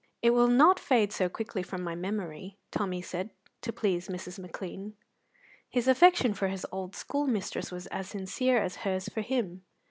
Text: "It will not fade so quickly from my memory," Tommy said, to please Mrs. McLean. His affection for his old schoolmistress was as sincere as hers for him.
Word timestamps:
"It 0.23 0.31
will 0.31 0.47
not 0.47 0.79
fade 0.79 1.13
so 1.13 1.29
quickly 1.29 1.61
from 1.61 1.83
my 1.83 1.93
memory," 1.93 2.57
Tommy 2.71 3.03
said, 3.03 3.29
to 3.61 3.71
please 3.71 4.07
Mrs. 4.09 4.39
McLean. 4.39 4.95
His 5.69 5.87
affection 5.87 6.33
for 6.33 6.47
his 6.47 6.65
old 6.71 6.95
schoolmistress 6.95 7.69
was 7.71 7.85
as 7.93 8.07
sincere 8.09 8.57
as 8.57 8.77
hers 8.77 9.07
for 9.09 9.21
him. 9.21 9.61